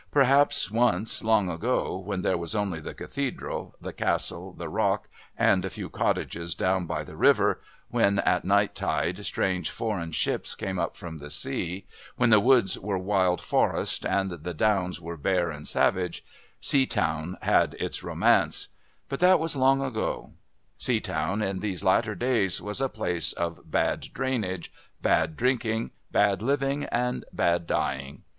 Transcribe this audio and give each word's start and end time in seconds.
Perhaps 0.09 0.71
once 0.71 1.23
long 1.23 1.47
ago, 1.47 1.95
when 1.95 2.23
there 2.23 2.35
were 2.35 2.47
only 2.55 2.79
the 2.79 2.95
Cathedral, 2.95 3.75
the 3.79 3.93
Castle, 3.93 4.51
the 4.51 4.67
Rock, 4.67 5.07
and 5.37 5.63
a 5.63 5.69
few 5.69 5.91
cottages 5.91 6.55
down 6.55 6.87
by 6.87 7.03
the 7.03 7.15
river, 7.15 7.61
when, 7.91 8.17
at 8.17 8.43
night 8.43 8.73
tide, 8.73 9.23
strange 9.23 9.69
foreign 9.69 10.11
ships 10.11 10.55
came 10.55 10.79
up 10.79 10.97
from 10.97 11.19
the 11.19 11.29
sea, 11.29 11.85
when 12.15 12.31
the 12.31 12.39
woods 12.39 12.79
were 12.79 12.97
wild 12.97 13.39
forest 13.41 14.03
and 14.03 14.31
the 14.31 14.55
downs 14.55 14.99
were 14.99 15.15
bare 15.17 15.51
and 15.51 15.67
savage, 15.67 16.25
Seatown 16.59 17.37
had 17.43 17.75
its 17.75 18.01
romance, 18.01 18.69
but 19.07 19.19
that 19.19 19.39
was 19.39 19.55
long 19.55 19.83
ago. 19.83 20.33
Seatown, 20.79 21.43
in 21.47 21.59
these 21.59 21.83
latter 21.83 22.15
days, 22.15 22.59
was 22.59 22.81
a 22.81 22.89
place 22.89 23.33
of 23.33 23.69
bad 23.69 24.07
drainage, 24.15 24.71
bad 25.03 25.37
drinking, 25.37 25.91
bad 26.11 26.41
living 26.41 26.85
and 26.85 27.23
bad 27.31 27.67
dying. 27.67 28.23